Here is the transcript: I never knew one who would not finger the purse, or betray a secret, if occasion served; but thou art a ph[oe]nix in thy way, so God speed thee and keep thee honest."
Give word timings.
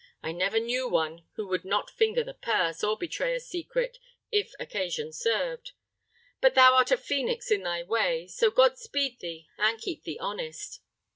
I 0.23 0.31
never 0.31 0.59
knew 0.59 0.87
one 0.89 1.27
who 1.35 1.45
would 1.49 1.63
not 1.63 1.91
finger 1.91 2.23
the 2.23 2.33
purse, 2.33 2.83
or 2.83 2.97
betray 2.97 3.35
a 3.35 3.39
secret, 3.39 3.99
if 4.31 4.51
occasion 4.59 5.13
served; 5.13 5.73
but 6.39 6.55
thou 6.55 6.73
art 6.73 6.89
a 6.89 6.97
ph[oe]nix 6.97 7.51
in 7.51 7.61
thy 7.61 7.83
way, 7.83 8.25
so 8.25 8.49
God 8.49 8.79
speed 8.79 9.19
thee 9.19 9.47
and 9.59 9.77
keep 9.79 10.01
thee 10.01 10.17
honest." 10.19 10.79